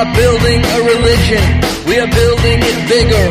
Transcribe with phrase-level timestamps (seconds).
[0.00, 1.44] are building a religion.
[1.84, 3.26] We are building it bigger.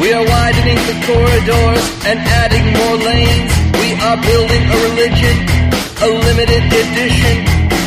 [0.00, 3.52] We are widening the corridors and adding more lanes.
[3.76, 5.36] We are building a religion,
[5.76, 7.36] a limited edition.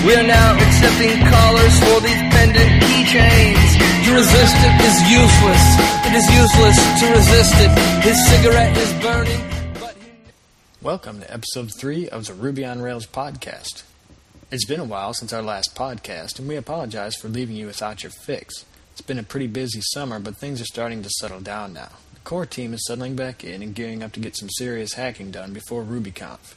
[0.06, 3.70] We are now accepting callers for these pendant keychains.
[4.06, 5.66] To resist it is useless.
[6.06, 7.72] It is useless to resist it.
[8.06, 9.42] His cigarette is burning.
[10.84, 13.89] Welcome to episode 3 of the Ruby on Rails podcast.
[14.52, 18.02] It's been a while since our last podcast, and we apologize for leaving you without
[18.02, 18.66] your fix.
[18.92, 21.90] It's been a pretty busy summer, but things are starting to settle down now.
[22.16, 25.30] The core team is settling back in and gearing up to get some serious hacking
[25.30, 26.56] done before RubyConf.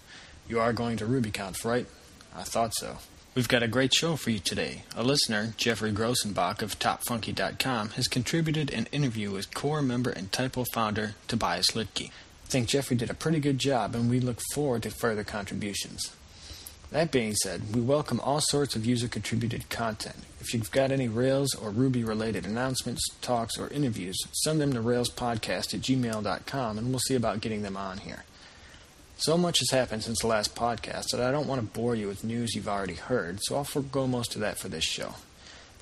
[0.48, 1.86] You are going to RubyConf, right?
[2.34, 2.96] I thought so.
[3.34, 4.84] We've got a great show for you today.
[4.96, 10.64] A listener, Geoffrey Grosenbach of TopFunky.com, has contributed an interview with core member and typo
[10.72, 12.08] founder Tobias Luettke.
[12.08, 16.10] I think Geoffrey did a pretty good job, and we look forward to further contributions.
[16.92, 20.16] That being said, we welcome all sorts of user contributed content.
[20.40, 24.80] If you've got any Rails or Ruby related announcements, talks, or interviews, send them to
[24.80, 28.24] railspodcast at gmail.com and we'll see about getting them on here.
[29.16, 32.08] So much has happened since the last podcast that I don't want to bore you
[32.08, 35.14] with news you've already heard, so I'll forego most of that for this show.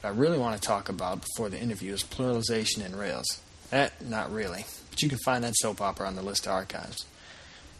[0.00, 3.40] But I really want to talk about before the interview is pluralization in Rails.
[3.70, 7.04] That, not really, but you can find that soap opera on the list of archives.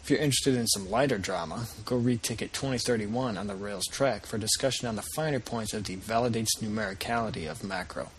[0.03, 4.27] If you're interested in some lighter drama, go read Ticket 2031 on the Rails Trac
[4.27, 8.11] for discussion on the finer points of the validates numericality of macro.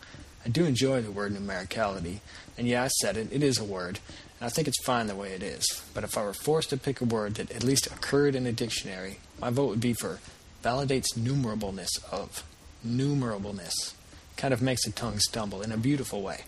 [0.46, 2.22] I do enjoy the word numericality,
[2.58, 4.00] and yeah, I said it, it is a word,
[4.40, 5.66] and I think it's fine the way it is.
[5.94, 8.52] But if I were forced to pick a word that at least occurred in a
[8.52, 10.20] dictionary, my vote would be for
[10.64, 12.44] validates numerableness of.
[12.86, 13.94] Numerableness.
[14.38, 16.42] Kind of makes the tongue stumble in a beautiful way.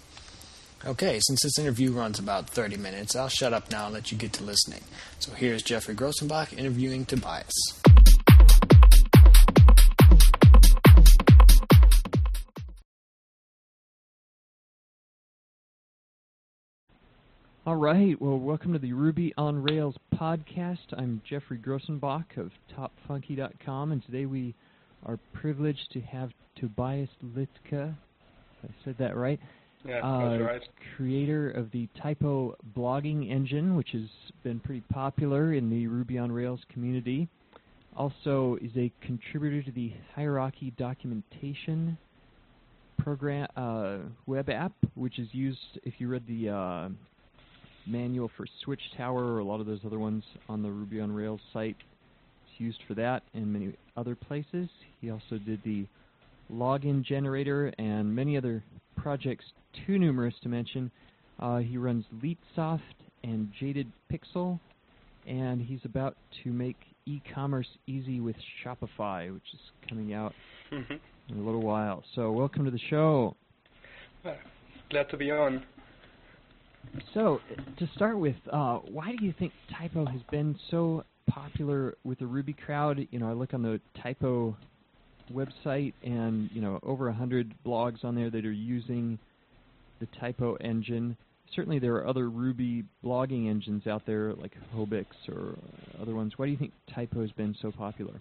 [0.85, 4.17] Okay, since this interview runs about 30 minutes, I'll shut up now and let you
[4.17, 4.81] get to listening.
[5.17, 7.53] So here's Geoffrey Grosenbach interviewing Tobias.
[17.65, 20.91] All right, well, welcome to the Ruby on Rails podcast.
[20.97, 24.53] I'm Geoffrey Grosenbach of TopFunky.com, and today we
[25.05, 27.47] are privileged to have Tobias Luettke.
[27.71, 29.39] If I said that right.
[29.85, 30.61] Yeah, uh, right.
[30.95, 34.07] creator of the Typo blogging engine, which has
[34.43, 37.27] been pretty popular in the Ruby on Rails community.
[37.95, 41.97] Also, is a contributor to the Hieraki documentation
[42.97, 46.89] program uh, web app, which is used if you read the uh,
[47.85, 51.11] manual for Switch Tower or a lot of those other ones on the Ruby on
[51.11, 51.75] Rails site.
[52.47, 54.69] It's used for that and many other places.
[55.01, 55.85] He also did the
[56.51, 58.63] login generator and many other
[58.95, 59.45] projects
[59.85, 60.91] too numerous to mention.
[61.39, 62.81] Uh, he runs LeetSoft
[63.23, 64.59] and Jaded Pixel,
[65.27, 69.59] and he's about to make e-commerce easy with Shopify, which is
[69.89, 70.33] coming out
[70.71, 70.99] Mhm.
[71.29, 72.03] in a little while.
[72.15, 73.35] So welcome to the show.
[74.89, 75.63] Glad to be on.
[77.13, 77.41] So
[77.77, 82.27] to start with, uh, why do you think typo has been so popular with the
[82.27, 83.07] Ruby crowd?
[83.11, 84.55] You know, I look on the typo
[85.31, 89.19] website, and you know, over a hundred blogs on there that are using
[89.99, 91.17] the typo engine.
[91.55, 95.55] Certainly, there are other Ruby blogging engines out there, like Hobix or
[96.01, 96.33] other ones.
[96.37, 98.13] Why do you think typo has been so popular?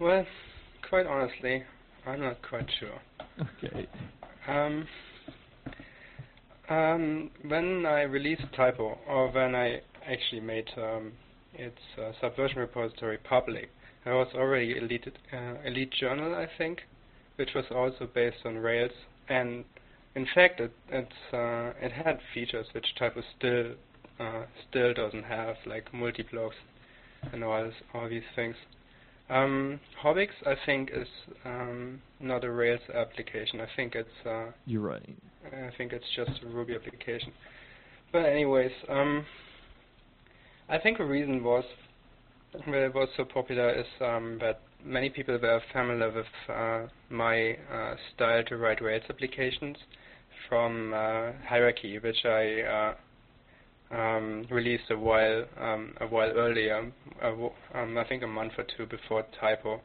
[0.00, 0.26] Well,
[0.88, 1.62] quite honestly,
[2.06, 3.00] I'm not quite sure.
[3.64, 3.86] Okay.
[4.48, 4.86] Um,
[6.68, 11.12] um, when I released Typo, or when I actually made um,
[11.54, 13.70] its uh, Subversion repository public,
[14.06, 16.82] I was already elite, uh, elite journal, I think,
[17.36, 18.92] which was also based on Rails,
[19.28, 19.64] and
[20.14, 23.74] in fact, it it's, uh, it had features which Typo still
[24.18, 26.54] uh, still doesn't have, like multi-blogs
[27.32, 28.54] and all this, all these things.
[29.28, 31.08] Um, Hobix, I think, is
[31.44, 33.60] um, not a Rails application.
[33.60, 35.16] I think it's uh, You're right.
[35.46, 37.32] I think it's just a Ruby application.
[38.12, 39.26] But anyways, um,
[40.68, 41.64] I think the reason was
[42.52, 47.56] that it was so popular is um, that many people were familiar with uh, my
[47.72, 49.76] uh, style to write Rails applications
[50.48, 52.94] from uh, Hieraki, which I
[53.90, 58.52] uh, um, released a while um, a while earlier, w- um, I think a month
[58.58, 59.80] or two before Typo,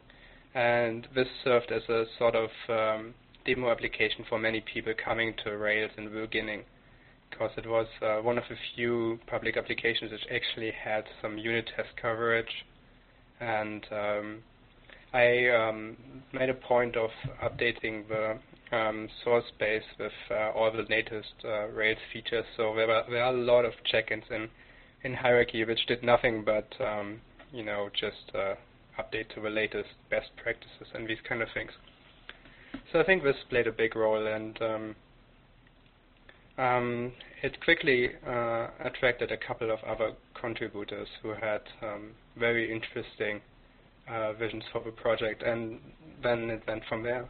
[0.54, 3.14] and this served as a sort of um,
[3.46, 6.64] demo application for many people coming to Rails in the beginning,
[7.32, 11.70] because it was uh, one of the few public applications which actually had some unit
[11.76, 12.66] test coverage,
[13.40, 14.44] and um,
[15.14, 15.98] I um,
[16.32, 17.10] made a point of
[17.44, 18.38] updating the
[18.76, 22.46] um, source base with uh, all the latest uh, Rails features.
[22.56, 24.50] So there are, there are a lot of check-ins in,
[25.04, 27.20] in Hieraki which did nothing but um,
[27.52, 28.56] you know just uh,
[29.00, 31.72] update to the latest best practices and these kind of things.
[32.92, 34.62] so I think this played a big role, and
[36.62, 37.12] um,
[37.42, 43.42] it quickly uh, attracted a couple of other contributors who had um, very interesting
[44.10, 45.80] uh, visions for the project, and
[46.22, 47.28] then it went from there.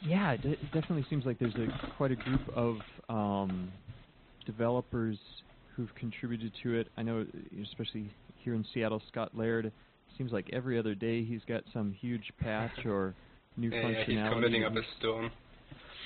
[0.00, 2.76] Yeah, it, it definitely seems like there's a quite a group of
[3.08, 3.70] um,
[4.46, 5.18] developers
[5.74, 6.88] who've contributed to it.
[6.96, 7.26] I know,
[7.62, 8.10] especially
[8.42, 9.70] here in Seattle, Scott Laird.
[10.16, 13.14] Seems like every other day he's got some huge patch or
[13.56, 14.08] new yeah, functionality.
[14.08, 15.30] Yeah, he's committing up a storm.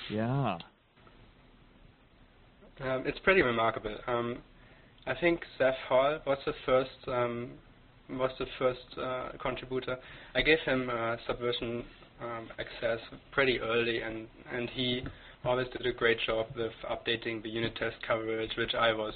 [0.09, 0.57] Yeah.
[2.81, 3.95] Um, it's pretty remarkable.
[4.07, 4.39] Um,
[5.05, 7.51] I think Seth Hall was the first um,
[8.09, 9.97] was the first uh, contributor.
[10.35, 11.83] I gave him uh, Subversion
[12.21, 12.99] um, access
[13.31, 15.03] pretty early, and and he
[15.45, 19.13] always did a great job with updating the unit test coverage, which I was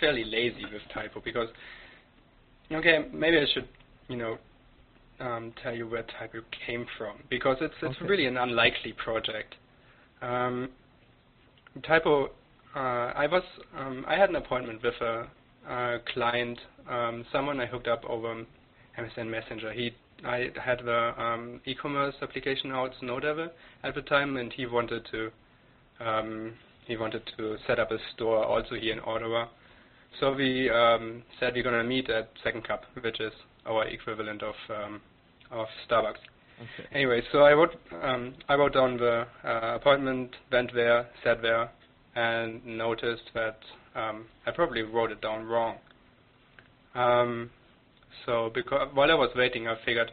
[0.00, 1.48] fairly lazy with typo because
[2.70, 3.68] okay, maybe I should
[4.08, 4.38] you know
[5.20, 8.06] um, tell you where typo came from because it's it's okay.
[8.06, 9.54] really an unlikely project.
[10.20, 10.68] Um,
[11.86, 12.30] typo
[12.74, 13.42] uh, I was
[13.76, 15.26] um, I had an appointment with a,
[15.68, 16.58] a client,
[16.88, 18.44] um, someone I hooked up over
[18.98, 19.72] MSN Messenger.
[19.72, 19.92] He
[20.24, 23.48] I had the um, e-commerce application out, Snowdevil,
[23.82, 25.30] at the time, and he wanted to
[26.04, 26.54] um,
[26.86, 29.48] he wanted to set up a store also here in Ottawa.
[30.20, 33.32] So we um, said we're gonna meet at Second Cup, which is
[33.66, 35.00] our equivalent of um,
[35.50, 36.16] of Starbucks.
[36.60, 36.88] Okay.
[36.92, 41.70] Anyway, so I wrote um, I wrote down the uh, appointment, went there, sat there,
[42.14, 43.58] and noticed that
[43.94, 45.76] um, I probably wrote it down wrong.
[46.94, 47.50] Um,
[48.26, 50.12] so because while I was waiting, I figured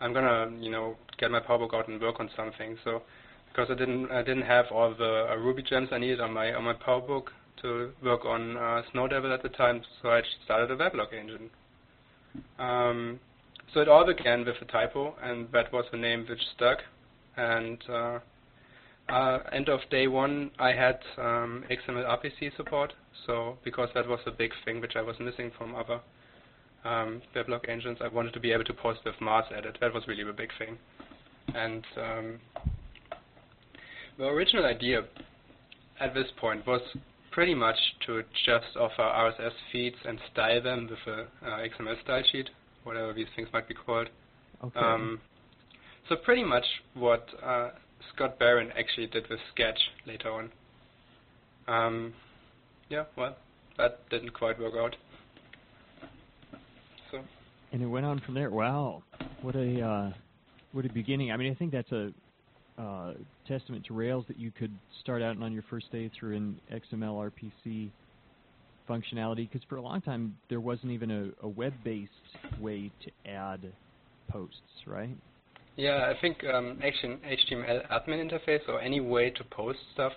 [0.00, 2.76] I'm gonna, you know, get my PowerBook out and work on something.
[2.84, 3.02] So
[3.48, 6.52] because I didn't, I didn't have all the uh, Ruby gems I needed on my
[6.52, 7.28] on my PowerBook
[7.62, 11.50] to work on uh, Snowdevil at the time, so I started a weblog engine.
[12.58, 13.20] Um,
[13.72, 16.78] so it all began with a typo, and that was the name which stuck.
[17.36, 18.18] And uh,
[19.08, 22.92] uh, end of day one, I had um, XML RPC support.
[23.26, 26.00] So because that was a big thing which I was missing from other
[26.84, 29.78] um, weblog engines, I wanted to be able to post with Mars edit.
[29.80, 30.78] That was really the big thing.
[31.54, 32.40] And um,
[34.18, 35.02] the original idea
[36.00, 36.80] at this point was
[37.30, 37.76] pretty much
[38.06, 42.48] to just offer RSS feeds and style them with a uh, XML style sheet,
[42.84, 44.08] whatever these things might be called.
[44.64, 44.80] Okay.
[44.80, 45.20] Um,
[46.08, 46.64] so pretty much
[46.94, 47.70] what uh,
[48.14, 50.50] Scott Barron actually did with Sketch later on.
[51.68, 52.14] Um,
[52.88, 53.36] yeah, well,
[53.78, 54.96] that didn't quite work out.
[57.10, 57.20] So.
[57.72, 58.50] And it went on from there.
[58.50, 59.02] Wow,
[59.42, 60.12] what a uh,
[60.72, 61.32] what a beginning.
[61.32, 62.12] I mean, I think that's a
[62.78, 63.14] uh,
[63.48, 67.30] testament to Rails that you could start out on your first day through an XML
[67.30, 67.90] RPC
[68.88, 69.48] functionality.
[69.50, 72.10] Because for a long time there wasn't even a, a web-based
[72.60, 73.60] way to add
[74.28, 75.16] posts, right?
[75.76, 80.12] Yeah, I think um, HTML admin interface or any way to post stuff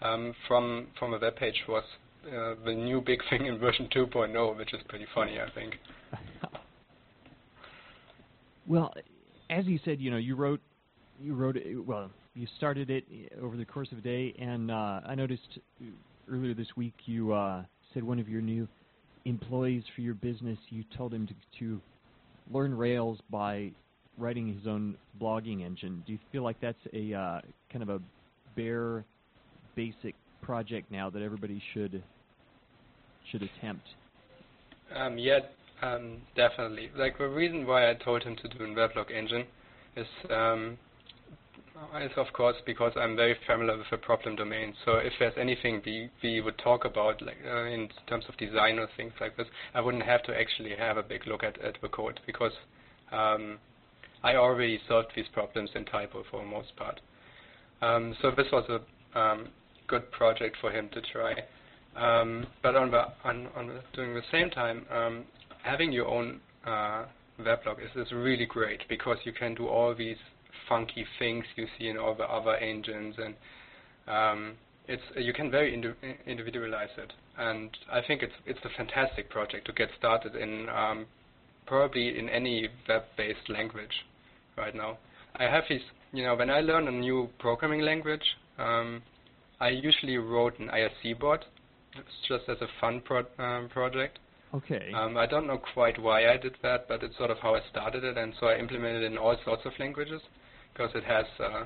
[0.00, 1.84] um, from from a web page was
[2.26, 5.74] uh, the new big thing in version 2.0, which is pretty funny, I think.
[8.66, 8.94] well,
[9.50, 10.60] as you said, you know, you wrote
[11.20, 13.04] you wrote it, well, you started it
[13.42, 15.58] over the course of a day, and uh, I noticed
[16.30, 17.62] earlier this week you uh,
[17.92, 18.66] said one of your new
[19.26, 21.80] employees for your business, you told him to, to
[22.50, 23.70] learn Rails by
[24.18, 26.02] writing his own blogging engine.
[26.06, 27.40] Do you feel like that's a uh,
[27.72, 28.00] kind of a
[28.56, 29.04] bare,
[29.74, 32.02] basic project now that everybody should
[33.30, 33.86] should attempt?
[34.94, 35.40] Um, yeah,
[35.82, 36.90] um, definitely.
[36.96, 39.46] Like the reason why I told him to do a weblog engine
[39.96, 40.78] is um,
[42.00, 44.74] is of course because I'm very familiar with the problem domain.
[44.84, 48.78] So if there's anything we we would talk about, like uh, in terms of design
[48.78, 51.78] or things like this, I wouldn't have to actually have a big look at, at
[51.82, 52.52] the code because
[53.10, 53.58] um,
[54.24, 56.98] I already solved these problems in typo for the most part.
[57.82, 59.48] Um, so this was a um,
[59.86, 61.34] good project for him to try.
[61.94, 65.24] Um, but on the on, on the, during the same time, um,
[65.62, 67.04] having your own uh,
[67.38, 70.16] weblog is, is really great because you can do all these
[70.70, 73.34] funky things you see in all the other engines, and
[74.08, 74.54] um,
[74.88, 75.90] it's you can very indi
[76.26, 77.12] individualize it.
[77.36, 81.04] And I think it's it's a fantastic project to get started in um,
[81.66, 84.06] probably in any web-based language
[84.56, 84.98] right now.
[85.36, 85.80] I have these,
[86.12, 88.22] you know, when I learn a new programming language,
[88.58, 89.02] um,
[89.60, 91.44] I usually wrote an IRC bot
[91.96, 94.18] It's just as a fun pro um, project.
[94.52, 94.92] Okay.
[94.94, 97.60] Um, I don't know quite why I did that, but it's sort of how I
[97.70, 100.20] started it, and so I implemented it in all sorts of languages
[100.72, 101.26] because it has.
[101.40, 101.64] Uh,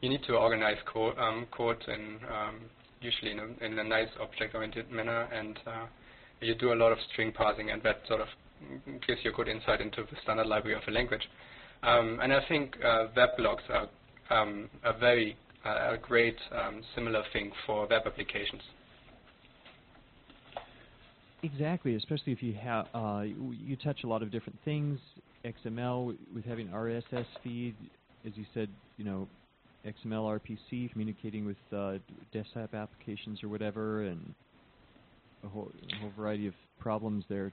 [0.00, 2.60] you need to organize code, um, code in um,
[3.00, 5.86] usually in a, in a, nice object-oriented manner, and uh,
[6.40, 8.28] you do a lot of string parsing, and that sort of
[9.06, 11.22] gives you a good insight into the standard library of a language.
[11.84, 13.88] Um, and I think uh, weblogs are
[14.30, 15.36] um, a very
[15.66, 18.62] uh, a great um, similar thing for web applications.
[21.42, 24.98] Exactly, especially if you have uh, you touch a lot of different things.
[25.44, 27.74] XML with having RSS feed,
[28.26, 29.28] as you said, you know,
[29.86, 31.98] XML RPC communicating with uh,
[32.32, 34.34] desktop applications or whatever, and
[35.44, 37.52] a whole, a whole variety of problems there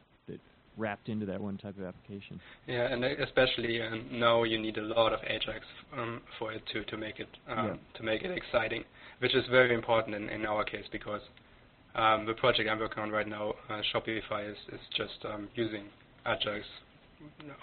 [0.77, 2.39] wrapped into that one type of application.
[2.67, 5.65] Yeah, and especially um, now you need a lot of Ajax
[5.97, 7.73] um, for it to to make it um, yeah.
[7.97, 8.83] to make it exciting,
[9.19, 11.21] which is very important in, in our case because
[11.95, 15.85] um, the project I'm working on right now, uh, Shopify, is, is just um, using
[16.25, 16.65] Ajax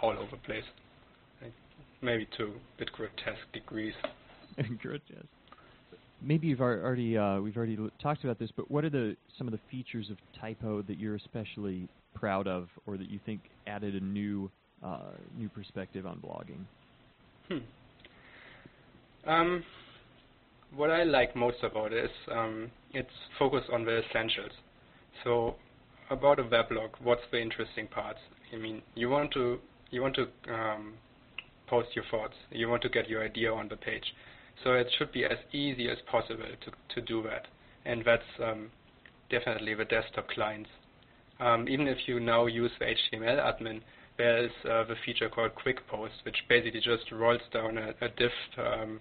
[0.02, 0.64] all over the place,
[1.40, 1.52] like
[2.02, 3.94] maybe to a bit grotesque degrees.
[4.82, 5.37] grotesque.
[6.20, 9.52] Maybe you've already uh, we've already talked about this, but what are the some of
[9.52, 14.04] the features of Typo that you're especially proud of, or that you think added a
[14.04, 14.50] new
[14.84, 16.64] uh, new perspective on blogging?
[17.48, 19.30] Hmm.
[19.30, 19.64] Um,
[20.74, 23.08] what I like most about it is um, it's
[23.38, 24.52] focused on the essentials.
[25.24, 25.54] So
[26.10, 28.18] about a weblog, what's the interesting parts?
[28.52, 29.58] I mean, you want to
[29.90, 30.94] you want to um,
[31.66, 32.34] post your thoughts.
[32.50, 34.04] You want to get your idea on the page.
[34.64, 37.46] So it should be as easy as possible to to do that,
[37.84, 38.70] and that's um,
[39.30, 40.70] definitely the desktop clients.
[41.40, 43.80] Um, even if you now use the HTML admin,
[44.16, 48.08] there is uh, the feature called Quick Post, which basically just rolls down a, a
[48.08, 48.98] diff um,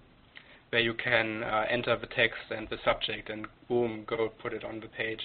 [0.70, 4.64] where you can uh, enter the text and the subject and boom, go put it
[4.64, 5.22] on the page.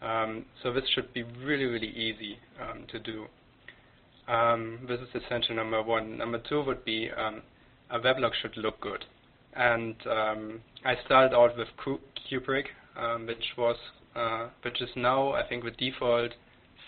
[0.00, 3.26] Um, so this should be really, really easy um, to do.
[4.28, 6.16] Um, this is essential number one.
[6.16, 7.42] Number two would be um,
[7.90, 9.04] a weblog should look good.
[9.56, 11.68] And um, I started out with
[12.30, 13.76] Kubrick, um, which was
[14.16, 16.32] uh, which is now I think the default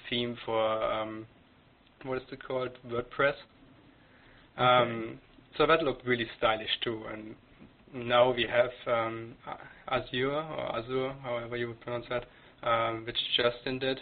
[0.08, 0.82] theme for
[2.04, 3.34] what is it called WordPress.
[4.58, 5.18] Okay.
[5.56, 7.34] So that looked really stylish too, and
[7.94, 9.34] now we have um,
[9.88, 12.26] Azure or Azure, however you would pronounce that,
[12.68, 14.00] um, which Justin did,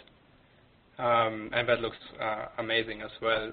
[0.97, 3.51] um, and that looks uh, amazing as well.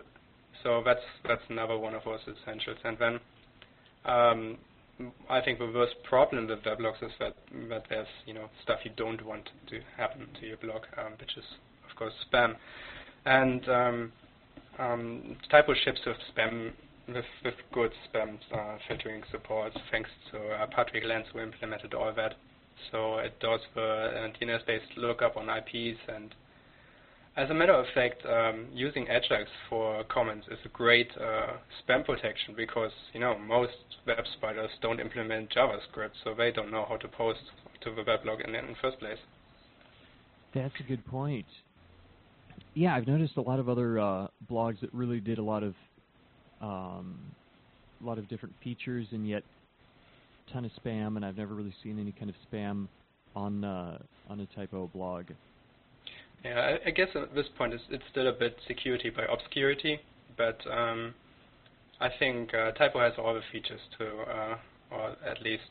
[0.63, 2.79] So that's that's another one of those essentials.
[2.85, 3.21] And then
[4.05, 4.59] um,
[5.29, 7.35] I think the worst problem with weblogs is that
[7.71, 11.37] that there's you know stuff you don't want to happen to your blog, um, which
[11.37, 11.45] is
[11.89, 12.57] of course spam.
[13.25, 14.13] And um,
[14.79, 16.73] um, typo ships with spam
[17.09, 22.13] with, with good spam uh, filtering support, thanks to uh, Patrick Lenz who implemented all
[22.15, 22.35] that.
[22.91, 26.35] So it does the DNS-based lookup on IPs and
[27.37, 32.05] as a matter of fact, um, using Ajax for comments is a great uh, spam
[32.05, 33.73] protection because you know most
[34.07, 37.41] web spiders don't implement JavaScript, so they don't know how to post
[37.83, 39.19] to the weblog in, in the first place.
[40.55, 41.47] That's a good point.
[42.75, 45.75] Yeah, I've noticed a lot of other uh, blogs that really did a lot of
[46.61, 47.19] um,
[48.03, 49.43] a lot of different features, and yet
[50.53, 51.17] ton of spam.
[51.17, 52.89] And I've never really seen any kind of spam
[53.35, 53.99] on uh,
[54.29, 55.27] on a typo blog.
[56.45, 60.01] Yeah, I, I guess at this point it's, it's still a bit security by obscurity,
[60.37, 61.15] but um,
[62.01, 64.57] I think uh, typo has all the features to, uh,
[64.91, 65.63] or at least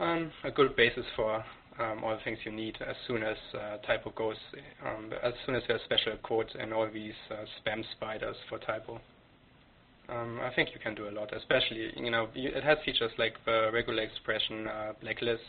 [0.00, 1.44] um, a good basis for
[1.78, 4.36] um, all the things you need as soon as uh, typo goes,
[4.84, 9.00] um, as soon as there's special codes and all these uh, spam spiders for typo.
[10.08, 13.12] Um, I think you can do a lot, especially, you know, you, it has features
[13.18, 15.42] like the regular expression uh, blacklist,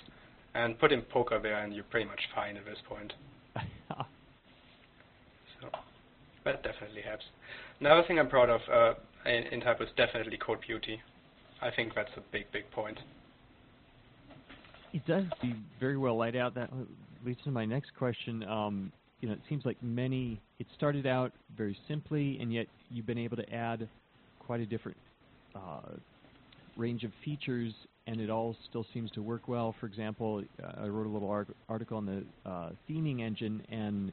[0.55, 3.11] and put in poker there and you're pretty much fine at this point.
[5.61, 5.69] so,
[6.45, 7.23] that definitely helps.
[7.79, 8.93] Another thing I'm proud of uh,
[9.29, 11.01] in, in type is definitely code beauty.
[11.61, 12.99] I think that's a big, big point.
[14.93, 16.53] It does be very well laid out.
[16.55, 16.69] That
[17.25, 18.43] leads to my next question.
[18.43, 20.39] Um, you know, it seems like many.
[20.59, 23.87] It started out very simply, and yet you've been able to add
[24.39, 24.97] quite a different
[25.55, 25.93] uh,
[26.75, 27.73] range of features,
[28.07, 29.73] and it all still seems to work well.
[29.79, 30.43] For example,
[30.77, 34.11] I wrote a little article on the uh, theming engine, and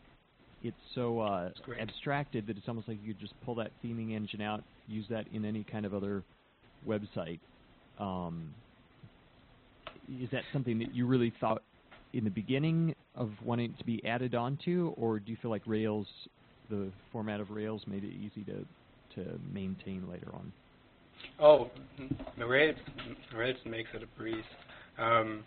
[0.62, 1.50] it's so uh,
[1.80, 5.26] abstracted that it's almost like you could just pull that theming engine out, use that
[5.32, 6.22] in any kind of other
[6.86, 7.40] website.
[7.98, 8.52] Um,
[10.20, 11.62] is that something that you really thought
[12.12, 16.06] in the beginning of wanting to be added onto, or do you feel like Rails,
[16.68, 18.64] the format of Rails, made it easy to
[19.14, 20.52] to maintain later on?
[21.40, 21.68] Oh,
[22.38, 22.76] Rails,
[23.36, 24.44] Rails makes it a breeze.
[24.98, 25.42] Um,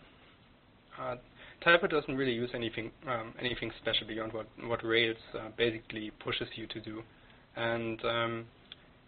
[0.99, 1.15] uh,
[1.63, 6.47] Typo doesn't really use anything um, anything special beyond what what Rails uh, basically pushes
[6.55, 7.01] you to do.
[7.55, 8.45] And um,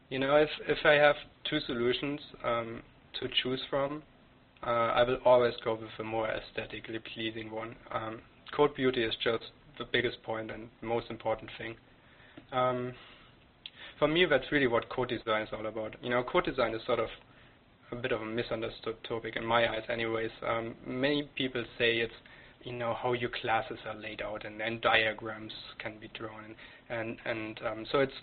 [0.10, 1.16] you know, if if I have
[1.50, 2.82] two solutions um,
[3.20, 4.04] to choose from,
[4.66, 7.76] uh, I will always go with the more aesthetically pleasing one.
[7.92, 8.22] Um,
[8.56, 9.44] code beauty is just
[9.78, 11.76] the biggest point and most important thing.
[12.52, 12.94] Um,
[14.00, 15.96] for me, that's really what code design is all about.
[16.02, 17.08] You know, code design is sort of
[17.92, 20.32] a bit of a misunderstood topic in my eyes, anyways.
[20.46, 22.14] Um, many people say it's
[22.66, 26.56] you know how your classes are laid out and, and diagrams can be drawn.
[26.90, 28.14] And and um, so it's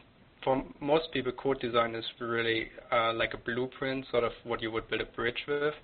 [0.44, 4.70] for most people code design is really uh, like a blueprint sort of what you
[4.70, 5.74] would build a bridge with.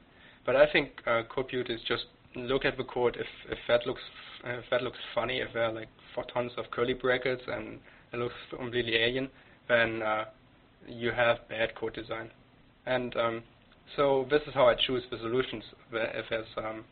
[0.44, 4.02] But I think uh, code is just look at the code if if that looks
[4.44, 7.78] if that looks funny if there are like four tons of curly brackets and
[8.12, 9.28] it looks completely alien
[9.68, 10.24] then uh,
[10.86, 12.30] you have bad code design.
[12.86, 13.42] And um,
[13.96, 15.62] so this is how I choose the solutions
[15.92, 16.84] if there's um,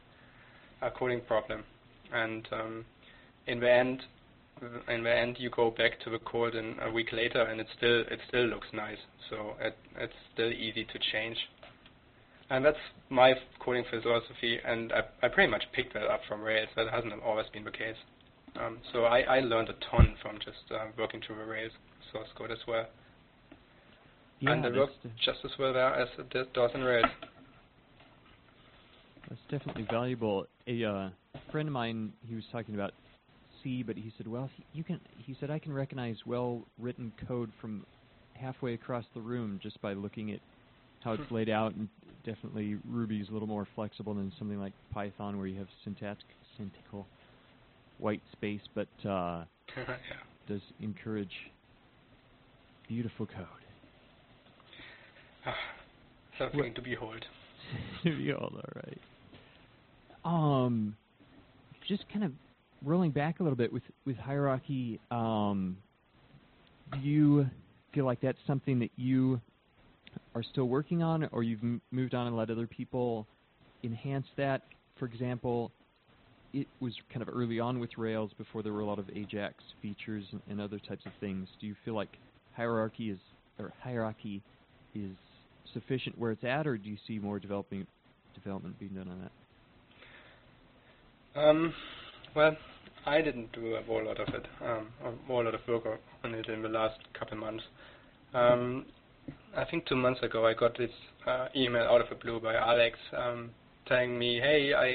[0.82, 1.64] a coding problem.
[2.12, 2.84] And um,
[3.46, 4.02] in the end,
[4.88, 7.66] in the end, you go back to the code in a week later, and it
[7.76, 8.98] still it still looks nice.
[9.28, 11.36] So it, it's still easy to change.
[12.48, 12.78] And that's
[13.10, 16.68] my coding philosophy, and I, I pretty much picked that up from Rails.
[16.76, 17.96] That hasn't always been the case.
[18.60, 21.72] Um, so I, I learned a ton from just uh, working through the Rails
[22.12, 22.86] source code as well.
[24.38, 24.92] Yeah, and it works
[25.24, 27.06] just as well there as it does in Rails.
[29.28, 30.46] That's definitely valuable.
[30.66, 31.10] A uh,
[31.50, 32.92] friend of mine, he was talking about
[33.62, 35.00] C, but he said, well, you can.
[35.18, 37.84] He said I can recognize well-written code from
[38.34, 40.40] halfway across the room just by looking at
[41.02, 41.74] how it's laid out.
[41.74, 41.88] And
[42.24, 46.20] definitely Ruby's a little more flexible than something like Python, where you have syntax,
[46.56, 47.06] syntactical
[47.98, 49.44] white space, but uh,
[49.76, 49.96] yeah.
[50.48, 51.32] does encourage
[52.88, 53.46] beautiful code.
[56.38, 57.24] Something What- to behold.
[58.04, 58.98] to behold, all right.
[60.26, 60.96] Um,
[61.88, 62.32] just kind of
[62.84, 64.98] rolling back a little bit with with Hieraki.
[65.10, 65.76] Um,
[66.92, 67.46] do you
[67.94, 69.40] feel like that's something that you
[70.34, 73.26] are still working on, or you've m- moved on and let other people
[73.84, 74.62] enhance that?
[74.98, 75.70] For example,
[76.52, 79.62] it was kind of early on with Rails before there were a lot of Ajax
[79.80, 81.48] features and, and other types of things.
[81.60, 82.18] Do you feel like
[82.58, 83.18] Hieraki is
[83.58, 84.42] or Hieraki
[84.94, 85.16] is
[85.72, 87.86] sufficient where it's at, or do you see more developing
[88.34, 89.32] development being done on that?
[91.36, 91.74] Um,
[92.34, 92.56] well,
[93.04, 95.84] I didn't do a whole lot of it, um, a whole lot of work
[96.24, 97.62] on it in the last couple months.
[98.32, 98.86] Um,
[99.56, 100.90] I think two months ago I got this
[101.26, 103.50] uh, email out of the blue by Alex um,
[103.86, 104.86] telling me, hey, I,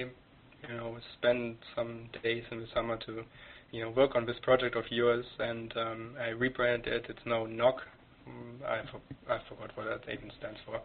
[0.67, 3.23] you know, spent some days in the summer to,
[3.71, 7.05] you know, work on this project of yours, and um, I rebranded it.
[7.09, 7.81] It's now Knock.
[8.27, 9.01] Mm, I, for,
[9.31, 10.81] I forgot what that even stands for.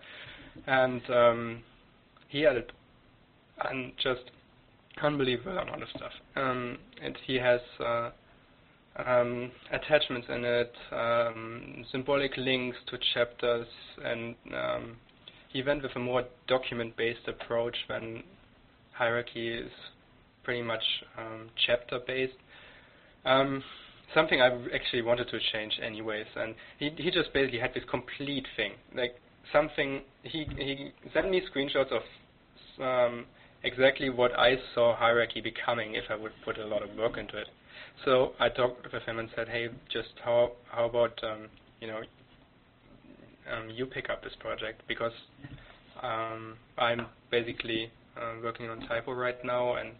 [0.66, 1.62] And um,
[2.28, 2.72] he added
[3.64, 4.30] and just
[5.02, 6.12] unbelievable amount of stuff.
[6.36, 8.10] Um, and he has uh,
[9.04, 13.66] um, attachments in it, um, symbolic links to chapters,
[14.04, 14.96] and um,
[15.48, 18.22] he went with a more document-based approach when
[18.98, 19.70] Hieraki is
[20.44, 20.82] pretty much
[21.18, 22.32] um, chapter-based.
[23.24, 23.62] Um,
[24.14, 28.46] something I actually wanted to change anyways, and he he just basically had this complete
[28.56, 29.16] thing, like
[29.52, 32.02] something he he sent me screenshots of
[32.80, 33.26] um,
[33.66, 37.36] exactly what I saw Hieraki becoming if I would put a lot of work into
[37.36, 37.48] it.
[38.04, 41.48] So I talked with him and said, hey, just how how about um,
[41.80, 42.00] you know
[43.52, 45.12] um, you pick up this project because
[46.02, 49.90] um, I'm basically uh, working on typo right now and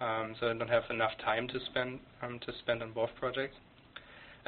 [0.00, 3.56] um, so I don't have enough time to spend um, to spend on both projects.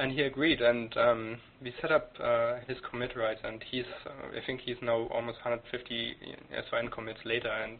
[0.01, 4.35] And he agreed, and um, we set up uh, his commit right, and he's uh,
[4.35, 6.15] I think he's now almost 150
[6.51, 7.77] SVN commits later, and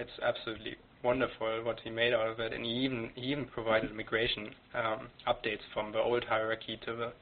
[0.00, 2.52] it's absolutely wonderful what he made out of it.
[2.52, 7.12] And he even he even provided migration um, updates from the old Hieraki to the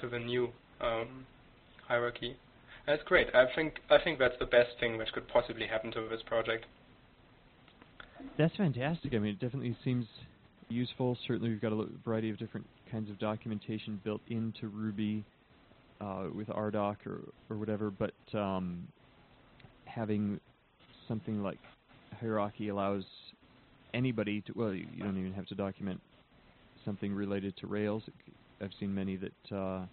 [0.00, 0.48] to the new
[0.80, 1.26] um,
[1.90, 2.36] Hieraki.
[2.88, 3.26] It's great.
[3.34, 6.64] I think I think that's the best thing which could possibly happen to this project.
[8.38, 9.12] That's fantastic.
[9.12, 10.06] I mean, it definitely seems
[10.70, 11.18] useful.
[11.26, 15.24] Certainly, we've got a variety of different kinds of documentation built into Ruby
[16.00, 18.86] uh, with RDoc or, or whatever, but um,
[19.86, 20.38] having
[21.08, 21.58] something like
[22.22, 23.04] Hieraki allows
[23.94, 26.00] anybody to, well, you, you don't even have to document
[26.84, 28.02] something related to Rails.
[28.60, 29.86] I've seen many that uh,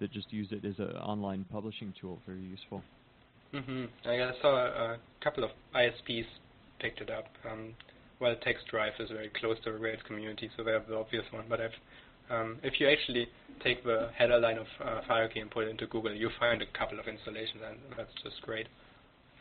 [0.00, 2.18] that just use it as an online publishing tool.
[2.26, 2.82] Very useful.
[3.52, 3.88] Mm -hmm.
[4.04, 6.26] I saw a, a couple of ISPs
[6.78, 7.26] picked it up.
[7.44, 7.74] Um,
[8.20, 11.44] well, TextDrive is very close to the Rails community, so they're the obvious one.
[11.48, 11.70] But I've,
[12.30, 13.28] um, if you actually
[13.62, 16.78] take the header line of uh, Hieraki and put it into Google, you find a
[16.78, 18.66] couple of installations, and that's just great.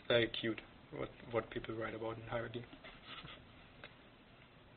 [0.07, 0.59] Very cute
[0.95, 2.63] what what people write about in Hieraki.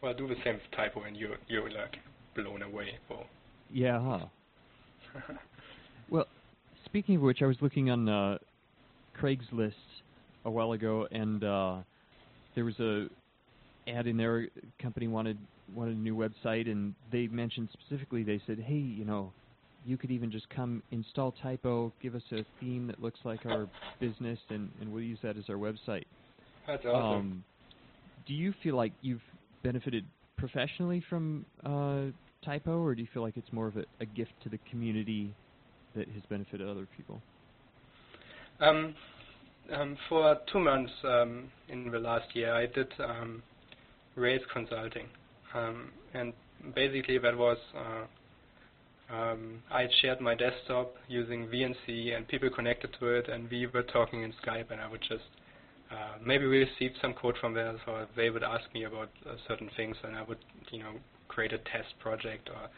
[0.03, 1.97] well, do the same typo, and you're you're like
[2.35, 2.99] blown away.
[3.11, 3.25] Oh.
[3.73, 4.01] Yeah.
[4.01, 5.35] Huh.
[6.11, 6.27] well,
[6.85, 8.39] speaking of which, I was looking on uh,
[9.21, 9.75] Craigslist
[10.45, 11.77] a while ago, and uh,
[12.55, 13.07] there was a
[13.90, 14.40] ad in there.
[14.40, 15.38] A company wanted
[15.74, 18.22] wanted a new website, and they mentioned specifically.
[18.22, 19.33] They said, "Hey, you know,
[19.87, 23.66] you could even just come install Typo, give us a theme that looks like our
[24.00, 26.05] business, and, and we'll use that as our website.
[26.66, 27.18] That's awesome.
[27.18, 27.44] Um,
[28.26, 29.22] do you feel like you've
[29.62, 30.05] benefited
[30.37, 32.12] professionally from uh,
[32.44, 35.33] Typo, or do you feel like it's more of a, a gift to the community
[35.96, 37.20] that has benefited other people?
[38.61, 38.94] Um,
[39.72, 43.42] um, for two months um, in the last year, I did um,
[44.21, 45.07] Rails consulting,
[45.55, 46.33] um, and
[46.75, 53.07] basically that was uh, um, I shared my desktop using VNC, and people connected to
[53.09, 55.25] it, and we were talking in Skype, and I would just
[55.91, 59.35] uh, maybe we received some code from there, so they would ask me about uh,
[59.49, 60.39] certain things, and I would,
[60.71, 60.93] you know,
[61.27, 62.69] create a test project or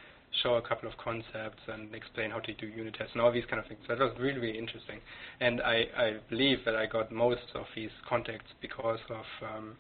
[0.43, 3.45] show a couple of concepts and explain how to do unit tests and all these
[3.51, 3.81] kind of things.
[3.87, 5.01] So That was really, really interesting.
[5.41, 9.77] And I, I believe that I got most of these contacts because of um,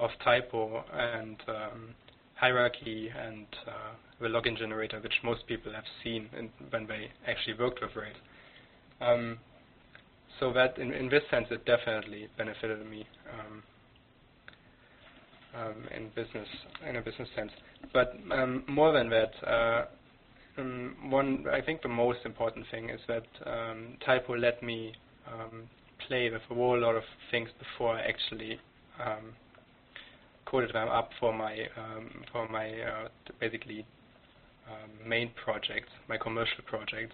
[0.00, 1.94] of typo and um,
[2.42, 7.54] Hieraki and uh, the login generator, which most people have seen in, when they actually
[7.58, 8.16] worked with Rails.
[9.00, 9.38] Um,
[10.38, 13.62] so that, in, in this sense, it definitely benefited me um,
[15.54, 16.48] um, in business,
[16.88, 17.50] in a business sense.
[17.92, 19.84] But um, more than that, uh,
[21.08, 23.24] one, I think the most important thing is that
[24.04, 24.92] Typo let me
[26.06, 28.58] play with a whole lot of things before I actually
[29.04, 29.34] um,
[30.50, 31.56] coded them up for my
[32.32, 33.08] for my uh,
[33.40, 33.86] basically
[35.04, 37.12] main project, my commercial project.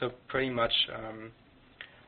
[0.00, 0.72] So pretty much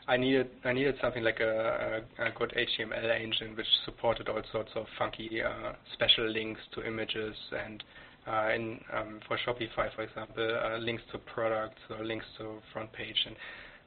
[0.09, 4.43] I needed I needed something like a, a, a, good HTML engine which supported all
[4.53, 7.83] sorts of funky uh, special links to images and
[8.29, 12.93] uh, in um, for Shopify, for example, uh, links to products or links to front
[12.93, 13.37] page, and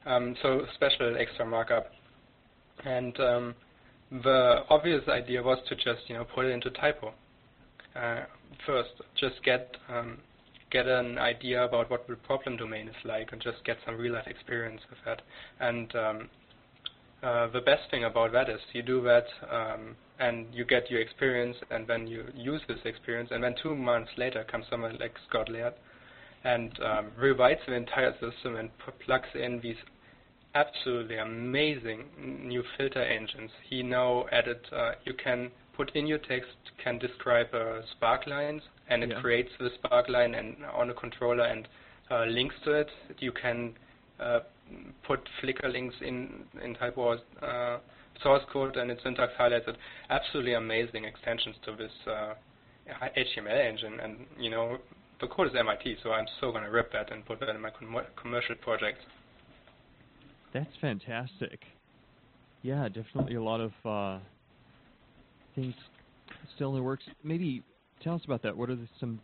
[0.06, 1.90] um, so special extra markup.
[2.84, 3.54] And um,
[4.10, 7.12] the obvious idea was to just you know put it into typo.
[7.94, 8.24] Uh,
[8.66, 10.18] first, just get um,
[10.70, 14.14] get an idea about what the problem domain is like and just get some real
[14.14, 15.22] life experience with that.
[15.58, 16.30] And um,
[17.22, 21.00] uh, the best thing about that is you do that um, and you get your
[21.00, 25.14] experience and then you use this experience and then two months later comes someone like
[25.28, 25.74] Scott Laird
[26.44, 28.70] and um, rewrites the entire system and
[29.04, 29.76] plugs in these
[30.54, 32.04] absolutely amazing
[32.44, 33.50] new filter engines.
[33.68, 36.50] He now added, uh, you can put in your text,
[36.82, 39.20] can describe uh, spark lines and it yeah.
[39.20, 41.68] creates the sparkline and on a controller and
[42.10, 42.90] uh, links to it.
[43.18, 43.74] You can
[44.18, 44.40] uh,
[45.06, 47.78] put Flickr links in in Typo uh,
[48.22, 49.76] source code and its syntax highlighted.
[50.10, 54.78] Absolutely amazing extensions to this HTML uh, engine, and you know
[55.20, 57.70] the code is MIT, so I'm so gonna rip that and put that in my
[57.70, 58.98] com commercial project.
[60.52, 61.60] That's fantastic.
[62.62, 64.18] Yeah, definitely a lot of uh,
[65.54, 65.74] things
[66.56, 67.04] still in the works.
[67.22, 67.62] Maybe
[68.02, 68.56] tell us about that.
[68.56, 69.20] What are the, some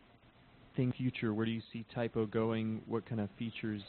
[0.75, 1.33] things future?
[1.33, 2.81] Where do you see Typo going?
[2.87, 3.81] What kind of features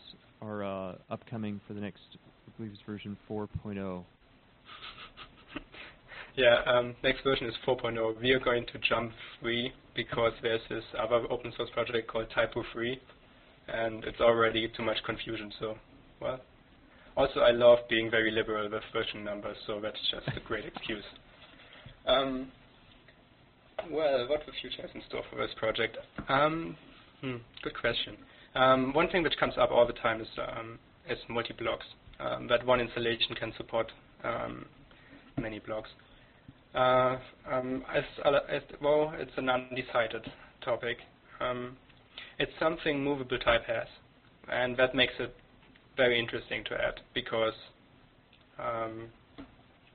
[0.42, 4.05] are uh, upcoming for the next, I believe it's version 4.0?
[6.37, 8.20] yeah, um, next version is 4.0.
[8.20, 12.64] We are going to jump free because there's this other open source project called Typo
[12.72, 13.01] 3,
[13.68, 15.53] and it's already too much confusion.
[15.61, 15.77] So,
[16.20, 16.40] well.
[17.18, 21.02] Also, I love being very liberal with version numbers, so that's just a great excuse.
[22.07, 22.46] Um,
[23.90, 25.96] well, what the future has in store for this project?
[26.28, 26.76] Um,
[27.20, 28.16] hmm, good question.
[28.54, 30.78] Um, one thing which comes up all the time is, um,
[31.11, 31.87] is multi-blocks.
[32.20, 33.90] Um, that one installation can support
[34.22, 34.66] um,
[35.37, 35.90] many blocks.
[36.72, 37.16] Uh,
[37.50, 38.04] as,
[38.48, 40.24] as, well, it's an undecided
[40.64, 40.98] topic.
[42.38, 43.88] it's something movable type has,
[44.48, 45.35] and that makes it
[45.99, 47.53] very interesting to add because,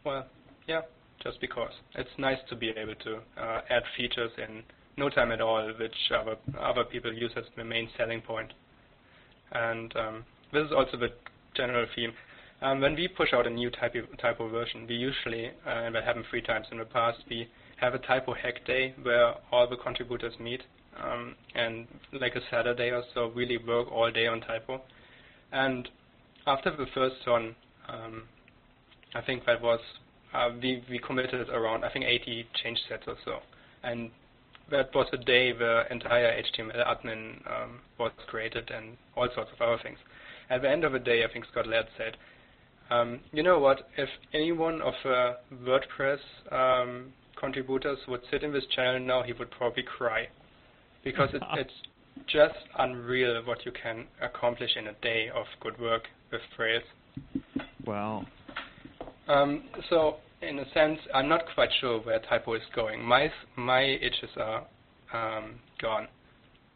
[0.06, 0.28] well,
[0.68, 0.82] yeah,
[1.24, 1.72] just because.
[1.96, 4.64] It's nice to be able to uh, add features in
[4.98, 8.54] no time at all, which other, other people use as the main selling point.
[9.54, 11.10] And um, this is also the
[11.56, 12.14] general theme.
[12.62, 16.04] Um, when we push out a new typo, typo version, we usually, uh, and that
[16.04, 19.76] happened three times in the past, we have a typo hack day where all the
[19.76, 20.62] contributors meet
[21.02, 21.88] um, and
[22.22, 24.82] like a Saturday or so really work all day on typo.
[25.54, 25.88] And
[26.48, 27.56] after the first one,
[27.88, 28.24] um,
[29.16, 29.80] I think that was
[30.34, 33.40] uh, we, we committed around, I think, 80 change sets or so.
[33.84, 34.10] And
[34.72, 39.62] that was the day the entire HTML admin um, was created and all sorts of
[39.62, 40.00] other things.
[40.50, 42.18] At the end of the day, I think Scott Laird said,
[42.90, 46.20] um, you know what, if any one of the WordPress
[46.52, 50.28] um, contributors would sit in this channel now, he would probably cry.
[51.04, 51.74] Because it, it's
[52.28, 56.84] just unreal what you can accomplish in a day of good work with Rails.
[57.86, 58.26] Wow.
[59.28, 63.04] Um, so in a sense, I'm not quite sure where typo is going.
[63.04, 64.66] My my itches are
[65.14, 66.08] um, gone.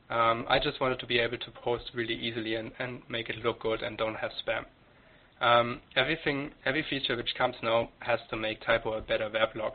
[0.10, 3.36] Um, I just wanted to be able to post really easily and, and make it
[3.43, 4.65] look good and don't have spam.
[5.41, 9.73] Um, everything, every feature which comes now has to make Typo a better weblog.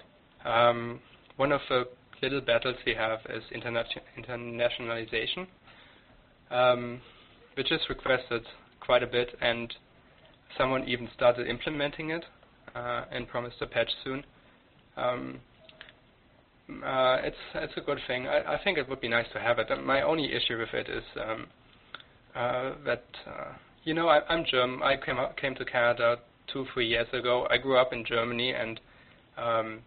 [0.48, 1.00] Um,
[1.36, 1.84] one of the
[2.22, 3.84] little battles we have is interna
[4.16, 5.46] internationalization,
[6.50, 7.00] um,
[7.54, 8.42] which is requested
[8.80, 9.74] quite a bit, and
[10.56, 12.24] someone even started implementing it
[12.74, 14.24] uh, and promised a patch soon.
[14.96, 15.40] Um,
[16.84, 18.26] uh, it's it's a good thing.
[18.26, 19.68] I, I think it would be nice to have it.
[19.84, 21.46] My only issue with it is um,
[22.34, 23.52] uh, that uh,
[23.84, 24.82] you know I, I'm German.
[24.82, 26.16] I came came to Canada
[26.52, 27.46] two three years ago.
[27.50, 28.80] I grew up in Germany, and
[29.36, 29.80] um,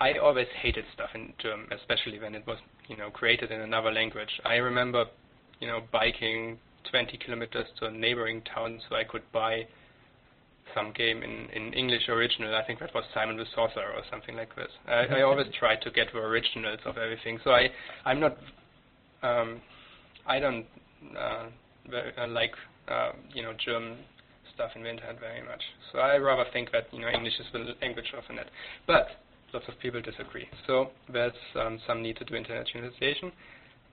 [0.00, 2.58] I always hated stuff in German, especially when it was
[2.88, 4.40] you know created in another language.
[4.44, 5.06] I remember
[5.60, 6.58] you know biking
[6.90, 9.66] 20 kilometers to a neighboring town so I could buy
[10.74, 12.54] some game in, in English original.
[12.54, 14.70] I think that was Simon the Sorcerer or something like this.
[14.86, 17.38] I, I always try to get the originals of everything.
[17.44, 17.68] So I,
[18.04, 18.36] I'm not,
[19.22, 19.60] um,
[20.26, 20.66] I don't
[21.18, 21.46] uh,
[21.90, 22.52] very, uh, like,
[22.88, 23.98] uh, you know, German
[24.54, 25.62] stuff in the internet very much.
[25.92, 28.48] So I rather think that, you know, English is the language of the net.
[28.86, 29.08] But
[29.52, 30.48] lots of people disagree.
[30.66, 33.32] So there's um, some need to do internationalization.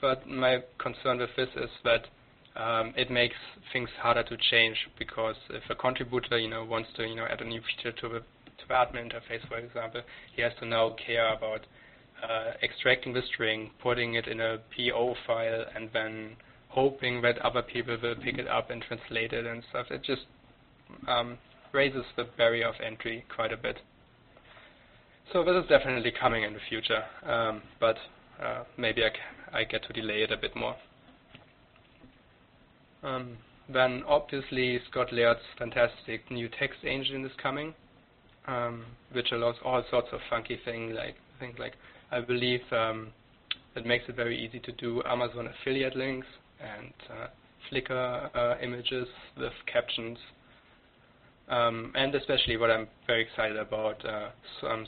[0.01, 2.07] But my concern with this is that
[2.61, 3.35] um, it makes
[3.73, 7.41] things harder to change because if a contributor, you know, wants to, you know, add
[7.41, 10.01] a new feature to the to the admin interface, for example,
[10.33, 11.65] he has to now care about
[12.23, 16.37] uh, extracting the string, putting it in a PO file, and then
[16.69, 19.87] hoping that other people will pick it up and translate it and stuff.
[19.89, 20.21] It just
[21.07, 21.37] um,
[21.73, 23.79] raises the barrier of entry quite a bit.
[25.33, 27.97] So this is definitely coming in the future, um, but
[28.41, 30.75] uh, maybe I, I get to delay it a bit more.
[33.03, 37.73] Um, then obviously Scott Laird's fantastic new text engine is coming,
[38.47, 41.73] um, which allows all sorts of funky things like things like
[42.11, 43.07] I believe um,
[43.75, 46.27] it makes it very easy to do Amazon affiliate links
[46.61, 47.27] and uh,
[47.71, 49.07] Flickr uh, images
[49.37, 50.17] with captions.
[51.47, 54.29] Um, and especially what I'm very excited about, uh,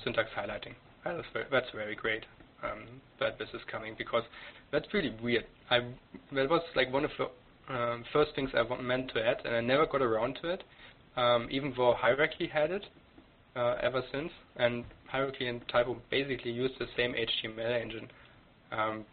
[0.03, 0.73] syntax highlighting.
[1.03, 2.25] That very, that's very great
[2.63, 2.85] um,
[3.19, 4.23] that this is coming because
[4.71, 5.45] that's really weird.
[5.69, 5.79] I
[6.33, 9.61] that was like one of the um, first things I meant to add, and I
[9.61, 10.63] never got around to it,
[11.15, 12.85] um, even though Hieraki had it
[13.55, 14.31] uh, ever since.
[14.55, 18.09] And Hieraki and Typo basically use the same HTML engine.
[18.71, 19.05] Um,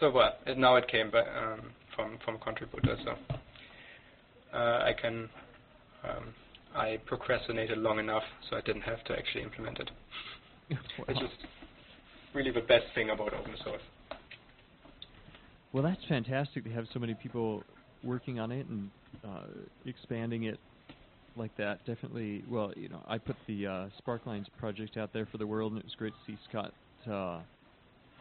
[0.00, 3.16] so well, now it came by, um, from from contributor, so
[4.56, 5.28] uh, I can
[6.04, 6.34] um,
[6.74, 9.90] I procrastinated long enough, so I didn't have to actually implement it.
[10.70, 11.04] wow.
[11.08, 11.34] It's just
[12.34, 13.82] really the best thing about open source.
[15.72, 17.62] Well, that's fantastic to have so many people
[18.02, 18.90] working on it and
[19.24, 19.44] uh,
[19.84, 20.58] expanding it
[21.36, 21.84] like that.
[21.86, 22.42] Definitely.
[22.50, 25.80] Well, you know, I put the uh, Sparklines project out there for the world, and
[25.80, 26.72] it was great to see Scott
[27.10, 27.40] uh,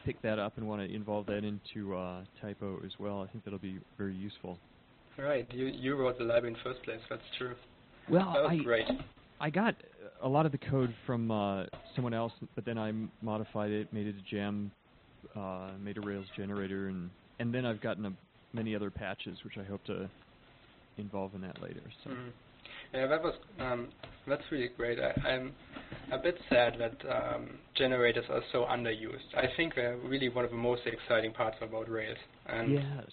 [0.06, 3.22] pick that up and want to involve that into uh, Typo as well.
[3.22, 4.58] I think that'll be very useful.
[5.18, 5.48] Right.
[5.52, 7.00] You you wrote the library in the first place.
[7.10, 7.56] That's true.
[8.10, 8.86] Well, that I, great.
[9.40, 9.76] I got
[10.22, 14.08] a lot of the code from uh, someone else, but then I modified it, made
[14.08, 14.72] it a gem,
[15.36, 18.14] uh, made a Rails generator, and and then I've gotten a,
[18.54, 20.10] many other patches, which I hope to
[20.98, 21.82] involve in that later.
[22.04, 22.12] So.
[22.12, 22.32] Mm.
[22.94, 23.90] Yeah, that was um,
[24.28, 24.98] that's really great.
[25.00, 25.52] I, am
[26.12, 29.36] a bit sad that um, generators are so underused.
[29.36, 32.18] I think they're really one of the most exciting parts about Rails.
[32.48, 33.06] And yes.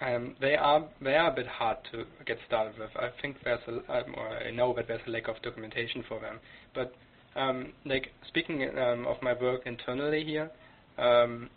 [0.00, 2.90] Um, they are they are a bit hard to get started with.
[2.96, 6.20] I think there's a um, or I know that there's a lack of documentation for
[6.20, 6.38] them.
[6.74, 6.94] But
[7.34, 10.50] um, like speaking um, of my work internally here,
[10.98, 11.50] um,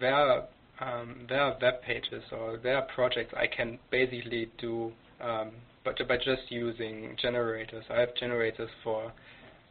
[0.00, 0.44] there are
[0.80, 4.92] um, there are web pages or there are projects I can basically do
[5.84, 7.84] but by just using generators.
[7.90, 9.12] I have generators for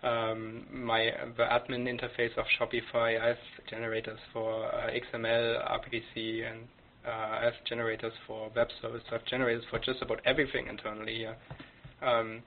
[0.01, 3.21] my the admin interface of Shopify.
[3.21, 3.37] I have
[3.69, 6.67] generators for uh, XML, RPC, and
[7.05, 9.01] uh, I have generators for web service.
[9.09, 11.35] I have generators for just about everything internally here.
[12.01, 12.41] Um,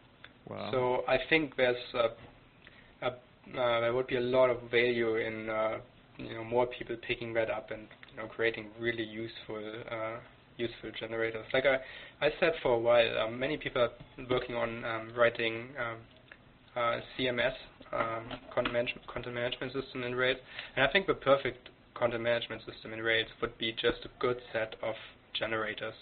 [0.49, 0.71] wow.
[0.73, 5.49] So I think there's a, a, uh, there would be a lot of value in
[5.49, 5.79] uh,
[6.19, 10.17] you know more people picking that up and you know, creating really useful uh,
[10.57, 11.45] useful generators.
[11.53, 13.91] Like I, I said for a while, um, many people are
[14.31, 15.97] working on um, writing um,
[16.77, 17.55] uh, CMS,
[17.93, 20.39] um, content, content management system in Rails,
[20.77, 21.69] and I think the perfect
[22.03, 24.95] content management system in Rails would be just a good set of
[25.39, 25.95] generators,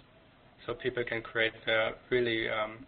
[0.66, 2.78] so people can create their really um,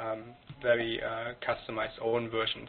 [0.00, 0.22] um,
[0.62, 2.68] very uh, customized own versions.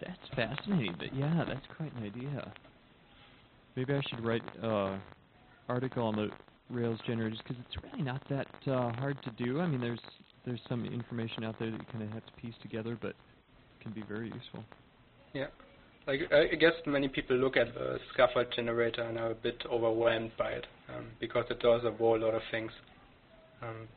[0.00, 2.52] That's fascinating, but yeah, that's quite an idea.
[3.76, 4.98] Maybe I should write an uh,
[5.68, 6.28] article on the
[6.70, 9.60] Rails generators because it's really not that uh, hard to do.
[9.60, 10.00] I mean, there's
[10.46, 13.14] there's some information out there that you kind of have to piece together, but
[13.82, 14.64] can be very useful.
[15.34, 15.48] Yeah.
[16.06, 20.32] Like I guess many people look at the scaffold generator and are a bit overwhelmed
[20.38, 22.72] by it um, because it does a whole lot of things.
[23.62, 23.88] Um,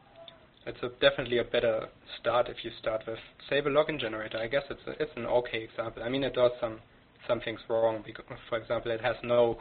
[0.66, 1.88] it's a, definitely a better
[2.20, 4.38] start if you start with, say, the login generator.
[4.38, 6.04] I guess it's a, it's an okay example.
[6.04, 6.80] I mean, it does some
[7.28, 8.04] some things wrong.
[8.06, 9.58] Because, for example, it has no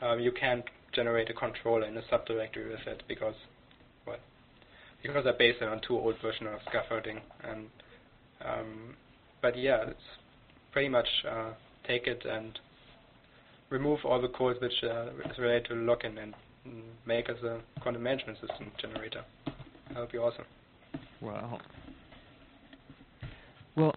[0.00, 3.34] um, you can't generate a controller in a subdirectory with it because,
[4.06, 4.16] well,
[5.02, 7.20] because I based on two old versions of scaffolding.
[7.44, 7.66] And
[8.44, 8.96] um,
[9.42, 10.00] but yeah, it's
[10.72, 11.52] pretty much uh,
[11.88, 12.58] take it and
[13.70, 16.34] remove all the code which uh, is related to login and
[17.06, 19.24] make as a content management system generator.
[19.88, 20.44] That would be awesome.
[21.20, 21.58] Wow.
[23.76, 23.94] Well,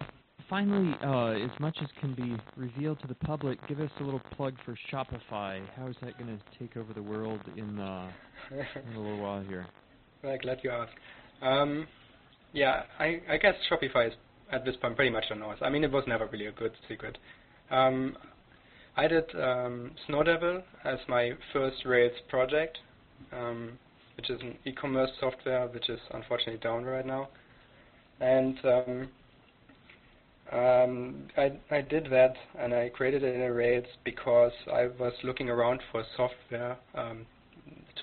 [0.49, 4.21] finally, uh, as much as can be revealed to the public, give us a little
[4.35, 5.61] plug for Shopify.
[5.75, 8.09] How is that going to take over the world in, uh,
[8.51, 9.65] in a little while here?
[10.23, 10.93] Well, glad you asked.
[11.41, 11.87] Um,
[12.53, 14.13] yeah, I, I guess Shopify is
[14.51, 15.55] at this point pretty much unknown.
[15.61, 17.17] I mean, it was never really a good secret.
[17.71, 18.17] Um,
[18.97, 22.77] I did um, Snowdevil as my first Rails project,
[23.31, 23.79] um,
[24.17, 27.29] which is an e-commerce software which is unfortunately down right now.
[28.19, 29.07] And um,
[30.51, 35.49] um, I, I did that and I created it in Rails because I was looking
[35.49, 37.25] around for software um,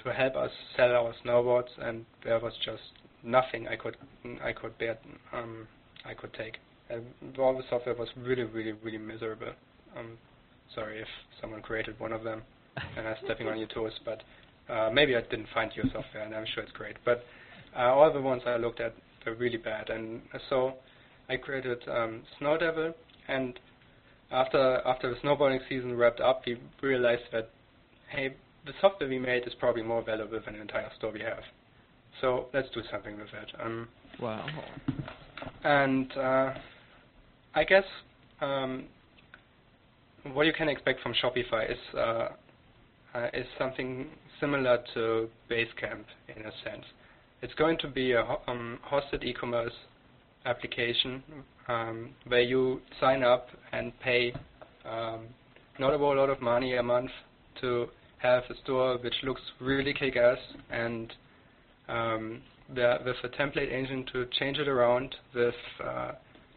[0.02, 2.83] to help us sell our snowboards, and there was just
[3.22, 3.96] nothing I could
[4.42, 4.98] I could bear
[5.33, 5.66] um,
[6.04, 6.59] I could take.
[6.90, 9.53] And all the software was really really really miserable.
[9.96, 10.18] I'm
[10.74, 11.09] sorry if
[11.40, 12.42] someone created one of them
[12.96, 14.22] and I'm stepping on your toes, but
[14.72, 16.96] uh, maybe I didn't find your software, and I'm sure it's great.
[17.05, 17.24] But
[17.77, 18.94] uh, all the ones I looked at
[19.27, 20.74] were really bad, and so
[21.29, 22.94] I created um, Snowdevil,
[23.29, 23.59] and
[24.31, 27.51] after after the snowboarding season wrapped up, we realized that
[28.11, 28.35] hey,
[28.66, 31.42] the software we made is probably more valuable than the entire store we have.
[32.20, 33.64] So let's do something with that.
[33.64, 33.88] Um,
[34.20, 34.46] wow.
[35.64, 36.55] And uh,
[37.59, 37.83] I guess
[38.40, 38.85] um,
[40.33, 42.29] what you can expect from Shopify is uh,
[43.16, 44.07] uh, is something
[44.38, 46.85] similar to Basecamp in a sense.
[47.42, 49.73] It's going to be a um, hosted e-commerce
[50.47, 51.21] application
[51.66, 54.33] um, where you sign up and pay
[54.88, 55.27] um,
[55.81, 57.11] not a whole lot of money a month
[57.61, 60.38] to have a store which looks really kick-ass
[60.71, 61.12] and
[61.88, 62.40] um,
[62.73, 66.12] the, with a template engine to change it around with uh,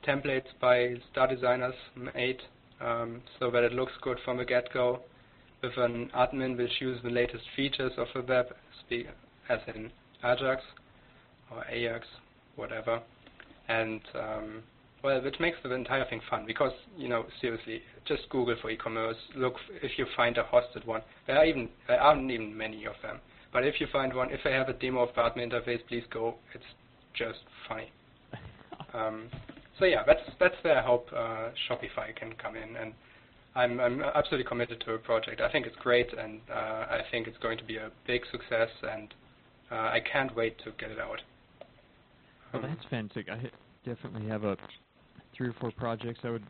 [0.07, 1.75] templates by star designers
[2.15, 2.41] made
[2.79, 5.01] um, so that it looks good from the get-go
[5.61, 8.47] with an admin which uses the latest features of the web,
[9.49, 9.91] as in
[10.23, 10.61] Ajax
[11.51, 12.05] or Ajax,
[12.55, 13.01] whatever,
[13.67, 14.63] and um,
[15.03, 19.17] well, which makes the entire thing fun because you know seriously, just Google for e-commerce.
[19.35, 21.01] Look if you find a hosted one.
[21.27, 23.19] There are even there aren't even many of them,
[23.53, 26.03] but if you find one, if they have a demo of the admin interface, please
[26.11, 26.35] go.
[26.53, 26.63] It's
[27.13, 27.91] just funny.
[28.93, 29.29] um,
[29.81, 32.93] so yeah, that's that's where I hope uh, Shopify can come in, and
[33.55, 35.41] I'm I'm absolutely committed to a project.
[35.41, 38.69] I think it's great, and uh, I think it's going to be a big success,
[38.83, 39.11] and
[39.71, 41.19] uh, I can't wait to get it out.
[42.53, 43.27] Well, that's fantastic.
[43.29, 43.49] I
[43.83, 44.55] definitely have a
[45.35, 46.45] three or four projects I would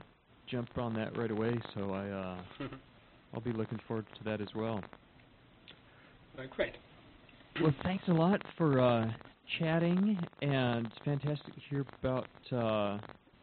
[0.48, 1.58] jump on that right away.
[1.74, 2.67] So I uh,
[3.34, 4.82] I'll be looking forward to that as well.
[6.38, 6.74] Uh, great.
[7.62, 9.10] Well, thanks a lot for uh,
[9.58, 12.98] chatting, and it's fantastic to hear about uh,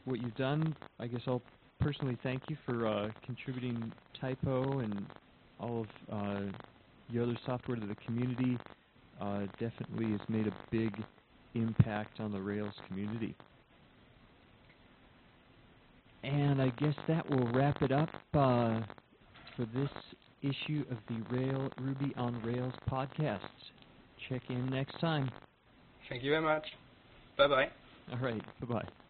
[0.09, 0.75] what you've done.
[0.99, 1.43] I guess I'll
[1.81, 5.07] personally thank you for uh, contributing Typo and
[5.61, 6.51] all of uh,
[7.09, 8.59] your other software to the community.
[9.21, 10.93] Uh, definitely has made a big
[11.55, 13.35] impact on the Rails community.
[16.23, 18.81] And I guess that will wrap it up uh,
[19.57, 19.91] for this
[20.43, 23.41] issue of the Rail Ruby on Rails podcast.
[24.29, 25.31] Check in next time.
[26.09, 26.65] Thank you very much.
[27.37, 27.69] Bye bye.
[28.13, 28.43] All right.
[28.61, 29.08] Bye bye.